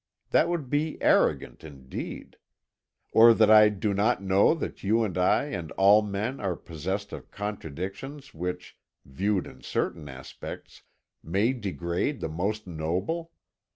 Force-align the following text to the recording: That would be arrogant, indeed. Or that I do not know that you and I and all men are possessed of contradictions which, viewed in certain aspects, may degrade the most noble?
That 0.31 0.49
would 0.49 0.67
be 0.67 0.99
arrogant, 0.99 1.63
indeed. 1.63 2.37
Or 3.11 3.35
that 3.35 3.51
I 3.51 3.69
do 3.69 3.93
not 3.93 4.19
know 4.19 4.55
that 4.55 4.83
you 4.83 5.03
and 5.03 5.15
I 5.15 5.43
and 5.49 5.71
all 5.73 6.01
men 6.01 6.39
are 6.39 6.55
possessed 6.55 7.13
of 7.13 7.29
contradictions 7.29 8.33
which, 8.33 8.79
viewed 9.05 9.45
in 9.45 9.61
certain 9.61 10.09
aspects, 10.09 10.81
may 11.21 11.53
degrade 11.53 12.19
the 12.19 12.29
most 12.29 12.65
noble? 12.65 13.31